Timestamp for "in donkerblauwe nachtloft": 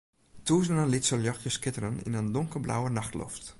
2.19-3.43